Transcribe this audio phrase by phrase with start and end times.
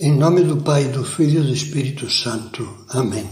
[0.00, 2.84] Em nome do Pai, do Filho e do Espírito Santo.
[2.90, 3.28] Amém.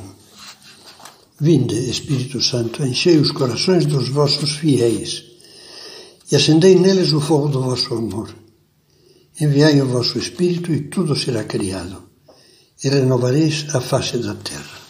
[1.40, 5.22] Vinde, Espírito Santo, enchei os corações dos vossos fiéis
[6.28, 8.34] e acendei neles o fogo do vosso amor.
[9.40, 12.02] Enviai o vosso Espírito e tudo será criado,
[12.82, 14.80] e renovareis a face da terra.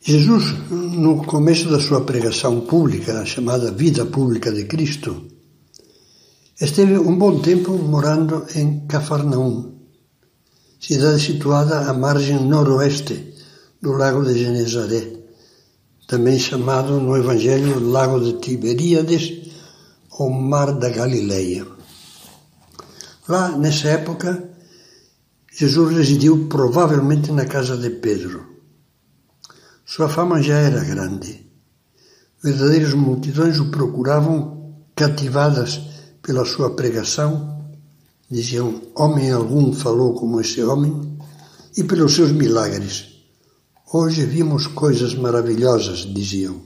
[0.00, 5.39] Jesus, no começo da sua pregação pública, a chamada Vida Pública de Cristo,
[6.60, 9.80] Esteve um bom tempo morando em Cafarnaum,
[10.78, 13.34] cidade situada à margem noroeste
[13.80, 15.10] do lago de Genezaré,
[16.06, 19.54] também chamado no Evangelho Lago de Tiberíades
[20.10, 21.66] ou Mar da Galileia.
[23.26, 24.50] Lá, nessa época,
[25.50, 28.44] Jesus residiu provavelmente na casa de Pedro.
[29.86, 31.50] Sua fama já era grande.
[32.44, 35.88] Verdadeiras multidões o procuravam cativadas
[36.22, 37.60] pela sua pregação,
[38.30, 41.18] diziam: Homem algum falou como esse homem,
[41.76, 43.08] e pelos seus milagres.
[43.92, 46.60] Hoje vimos coisas maravilhosas, diziam.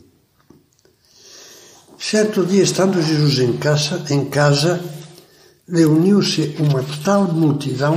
[1.99, 4.83] Certo dia, estando Jesus em casa, em casa
[5.67, 7.97] reuniu-se uma tal multidão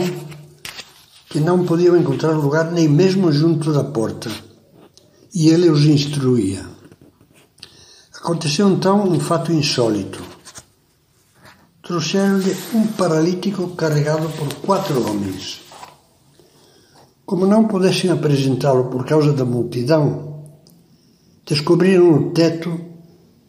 [1.30, 4.32] que não podiam encontrar lugar nem mesmo junto da porta,
[5.34, 6.66] e ele os instruía.
[8.16, 10.37] Aconteceu então um fato insólito
[11.88, 15.62] trouxeram-lhe um paralítico carregado por quatro homens.
[17.26, 20.44] Como não pudessem apresentá-lo por causa da multidão,
[21.46, 22.78] descobriram o teto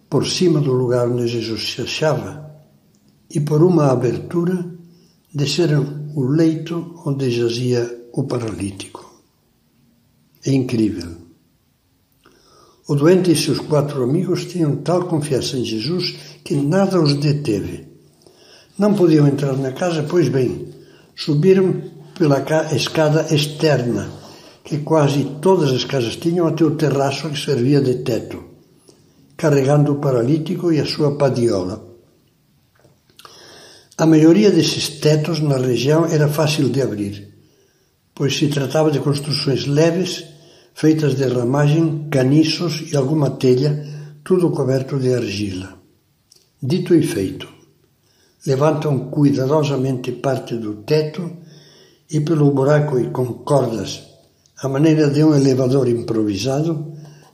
[0.09, 2.49] por cima do lugar onde Jesus se achava
[3.29, 4.65] e por uma abertura
[5.35, 9.21] desceram o leito onde jazia o paralítico.
[10.47, 11.11] É incrível.
[12.89, 17.88] O doente e seus quatro amigos tinham tal confiança em Jesus que nada os deteve
[18.79, 20.69] não podiam entrar na casa, pois bem,
[21.17, 21.83] subiram
[22.17, 24.09] pela escada externa,
[24.63, 28.45] que quase todas as casas tinham, até o terraço que servia de teto,
[29.37, 31.87] carregando o paralítico e a sua padiola.
[33.97, 37.35] A maioria desses tetos na região era fácil de abrir,
[38.15, 40.25] pois se tratava de construções leves,
[40.73, 43.85] feitas de ramagem, caniços e alguma telha,
[44.23, 45.77] tudo coberto de argila.
[46.63, 47.58] Dito e feito
[48.47, 51.31] levantam cuidadosamente parte do teto
[52.11, 54.03] e pelo buraco e com cordas,
[54.63, 56.93] à maneira de um elevador improvisado,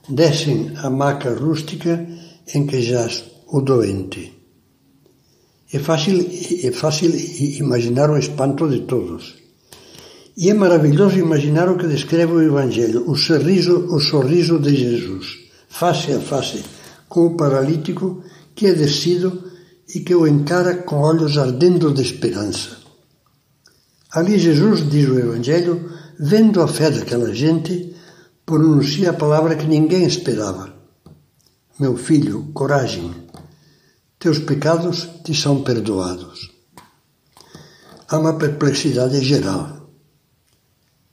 [0.09, 2.05] descem a maca rústica
[2.53, 4.33] em que jaz o doente.
[5.71, 6.25] É fácil,
[6.63, 7.11] é fácil
[7.59, 9.35] imaginar o espanto de todos.
[10.37, 15.25] E é maravilhoso imaginar o que descreve o Evangelho, o sorriso, o sorriso de Jesus,
[15.69, 16.63] face a face
[17.07, 18.21] com o paralítico
[18.53, 19.54] que é descido
[19.93, 22.77] e que o encara com olhos ardendo de esperança.
[24.11, 27.95] Ali Jesus, diz o Evangelho, vendo a fé daquela gente,
[28.45, 30.73] pronuncia a palavra que ninguém esperava.
[31.77, 33.13] Meu filho, coragem,
[34.17, 36.51] teus pecados te são perdoados.
[38.07, 39.89] Há uma perplexidade geral.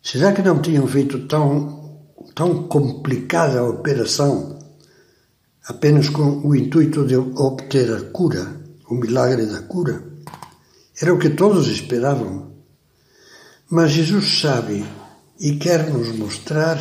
[0.02, 1.98] Será que não tinham feito tão,
[2.34, 4.61] tão complicada a operação
[5.68, 8.62] apenas com o intuito de obter a cura?
[8.92, 10.04] o milagre da cura.
[11.00, 12.52] Era o que todos esperavam.
[13.70, 14.84] Mas Jesus sabe
[15.40, 16.78] e quer nos mostrar,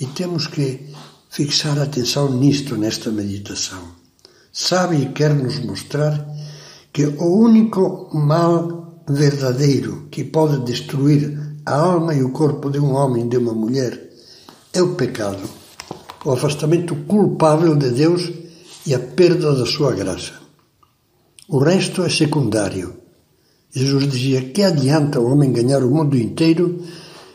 [0.00, 0.92] e temos que
[1.30, 3.82] fixar atenção nisto, nesta meditação.
[4.52, 6.26] Sabe e quer nos mostrar
[6.92, 12.92] que o único mal verdadeiro que pode destruir a alma e o corpo de um
[12.94, 14.10] homem e de uma mulher
[14.72, 15.48] é o pecado,
[16.24, 18.30] o afastamento culpável de Deus
[18.86, 20.32] e a perda da sua graça.
[21.48, 22.94] O resto é secundário.
[23.70, 26.82] Jesus dizia: Que adianta o homem ganhar o mundo inteiro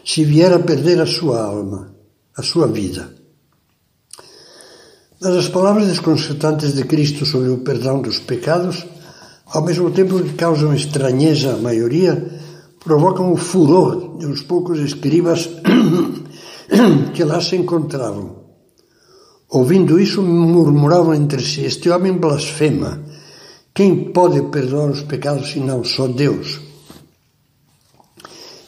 [0.04, 1.96] se vier a perder a sua alma,
[2.36, 3.14] a sua vida?
[5.22, 8.86] Mas as palavras desconcertantes de Cristo sobre o perdão dos pecados,
[9.47, 12.29] ao mesmo tempo que causam estranheza à maioria,
[12.84, 15.50] provocam o furor de uns poucos escribas
[17.16, 18.42] que lá se encontravam.
[19.53, 23.00] Ouvindo isso, murmuravam entre si: Este homem blasfema.
[23.72, 26.59] Quem pode perdoar os pecados senão só Deus?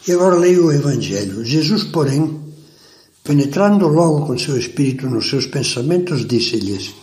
[0.08, 1.44] E agora leio o Evangelho.
[1.44, 2.40] Jesus, porém,
[3.24, 6.94] penetrando logo com seu espírito nos seus pensamentos, disse-lhes: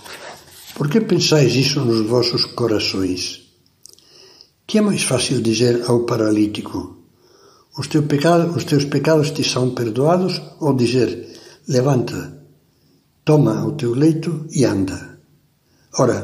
[0.76, 3.42] Por que pensais isso nos vossos corações?
[4.64, 6.98] Que é mais fácil dizer ao paralítico:
[7.76, 11.26] os, teu pecado, os teus pecados te são perdoados, ou dizer:
[11.66, 12.41] Levanta,
[13.24, 15.18] toma o teu leito e anda?
[15.98, 16.18] Ora,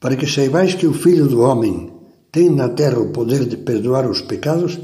[0.00, 1.92] para que saibais que o Filho do Homem
[2.32, 4.78] tem na terra o poder de perdoar os pecados,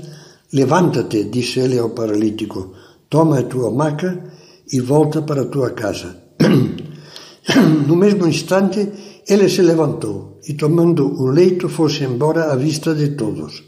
[0.52, 2.72] levanta-te, disse ele ao paralítico,
[3.08, 4.32] toma a tua maca
[4.72, 6.16] e volta para a tua casa.
[7.86, 8.88] no mesmo instante,
[9.28, 13.64] ele se levantou e, tomando o leito, foi-se embora à vista de todos.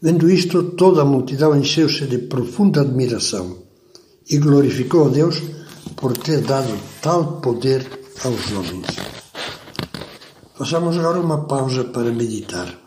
[0.00, 3.58] Vendo isto, toda a multidão encheu-se de profunda admiração
[4.28, 5.40] e glorificou a Deus
[5.96, 7.86] por ter dado tal poder
[8.24, 8.86] aos homens.
[10.54, 12.78] Façamos agora uma pausa para meditar.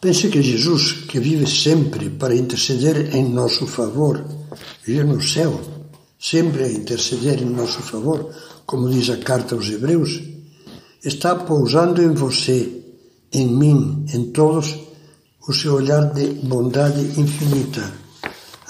[0.00, 4.24] Pense que Jesus, que vive sempre para interceder em nosso favor,
[4.84, 5.60] vive no céu,
[6.18, 8.34] sempre a interceder em nosso favor,
[8.64, 10.20] como diz a carta aos Hebreus,
[11.04, 12.82] está pousando em você,
[13.32, 14.74] em mim, em todos,
[15.46, 17.92] o seu olhar de bondade infinita,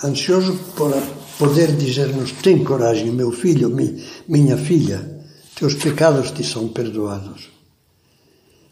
[0.04, 0.92] ansioso por
[1.40, 3.74] poder dizer-nos: tem coragem, meu filho,
[4.28, 5.00] minha filha,
[5.58, 7.48] teus pecados te são perdoados.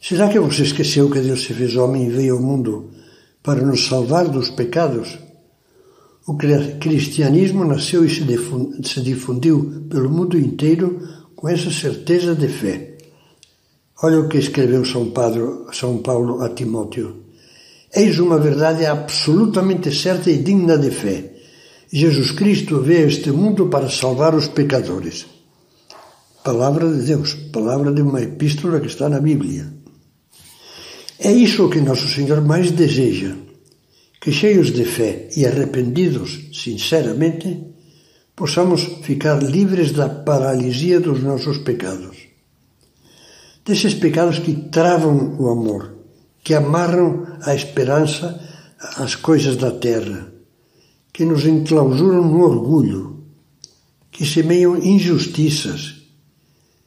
[0.01, 2.91] Será que você esqueceu que Deus se fez homem e veio ao mundo
[3.43, 5.19] para nos salvar dos pecados?
[6.27, 11.01] O cristianismo nasceu e se difundiu pelo mundo inteiro
[11.35, 12.99] com essa certeza de fé.
[14.03, 15.11] Olha o que escreveu São
[15.73, 17.25] São Paulo a Timóteo.
[17.95, 21.38] Eis uma verdade absolutamente certa e digna de fé.
[21.91, 25.27] Jesus Cristo veio a este mundo para salvar os pecadores.
[26.45, 29.73] Palavra de Deus, palavra de uma epístola que está na Bíblia.
[31.19, 33.35] É isso que Nosso Senhor mais deseja:
[34.21, 37.59] que, cheios de fé e arrependidos sinceramente,
[38.37, 42.19] possamos ficar livres da paralisia dos nossos pecados.
[43.65, 45.95] Desses pecados que travam o amor,
[46.45, 48.41] que amarram a esperança
[48.79, 50.38] às coisas da terra,
[51.19, 53.25] que nos enclausuram no orgulho,
[54.09, 55.97] que semeiam injustiças,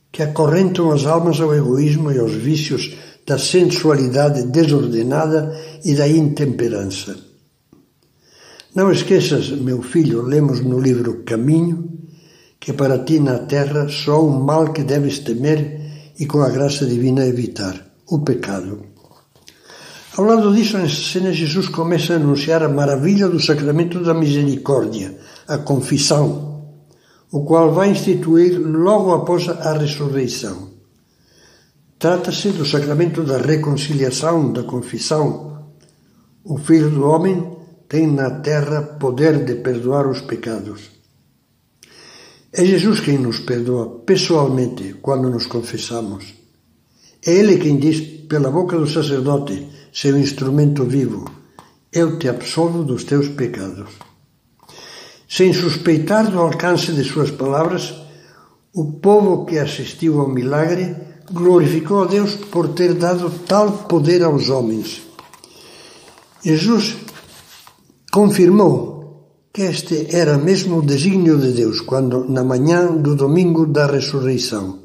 [0.10, 2.96] que acorrentam as almas ao egoísmo e aos vícios
[3.28, 7.14] da sensualidade desordenada e da intemperança.
[8.74, 12.00] Não esqueças, meu filho, lemos no livro Caminho,
[12.58, 16.86] que para ti na terra só um mal que deves temer e com a graça
[16.86, 18.91] divina evitar, o pecado.
[20.18, 25.18] Ao lado disso, nessa cena, Jesus começa a anunciar a maravilha do sacramento da misericórdia,
[25.48, 26.74] a confissão,
[27.32, 30.70] o qual vai instituir logo após a ressurreição.
[31.98, 35.66] Trata-se do sacramento da reconciliação, da confissão.
[36.44, 37.56] O Filho do Homem
[37.88, 40.92] tem na terra poder de perdoar os pecados.
[42.52, 46.34] É Jesus quem nos perdoa pessoalmente quando nos confessamos.
[47.26, 51.26] É Ele quem diz, pela boca do sacerdote, seu instrumento vivo:
[51.92, 53.90] Eu te absolvo dos teus pecados.
[55.28, 57.94] Sem suspeitar do alcance de suas palavras,
[58.74, 60.96] o povo que assistiu ao milagre
[61.32, 65.02] glorificou a Deus por ter dado tal poder aos homens.
[66.44, 66.98] Jesus
[68.12, 68.92] confirmou
[69.54, 74.80] que este era mesmo o desígnio de Deus quando, na manhã do domingo da ressurreição,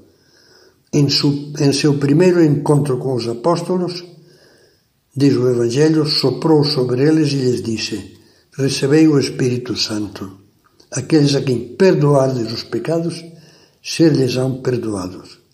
[0.93, 4.05] em, seu primeiro encontro com os apóstolos,
[5.17, 8.19] diz o Evangelho, soprou sobre eles e lhes disse:
[8.57, 10.39] Recebei o Espírito Santo.
[10.91, 13.25] Aqueles a quem perdoardes os pecados,
[13.83, 15.47] ser-lhes-ão perdoados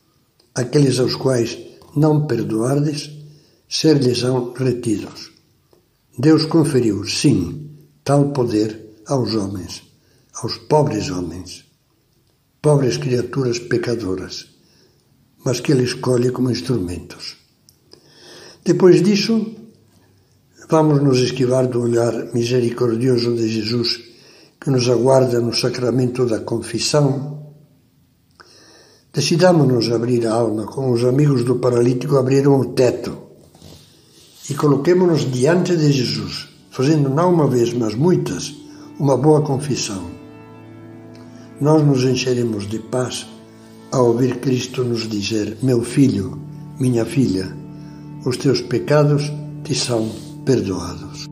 [0.54, 1.58] aqueles aos quais
[1.96, 3.10] não perdoardes,
[3.68, 5.32] ser-lhes-ão retidos.
[6.18, 7.70] Deus conferiu, sim,
[8.04, 9.82] tal poder aos homens,
[10.34, 11.64] aos pobres homens,
[12.60, 14.46] pobres criaturas pecadoras,
[15.44, 17.36] mas que Ele escolhe como instrumentos.
[18.64, 19.54] Depois disso,
[20.72, 24.00] vamos nos esquivar do olhar misericordioso de Jesus
[24.58, 27.52] que nos aguarda no sacramento da confissão.
[29.12, 33.12] Decidámonos abrir a alma, como os amigos do paralítico abriram o teto,
[34.48, 38.54] e coloquemo-nos diante de Jesus, fazendo não uma vez, mas muitas,
[38.98, 40.02] uma boa confissão.
[41.60, 43.26] Nós nos encheremos de paz
[43.90, 46.40] ao ouvir Cristo nos dizer: Meu filho,
[46.80, 47.54] minha filha,
[48.24, 49.30] os teus pecados
[49.64, 51.31] te são perdoados.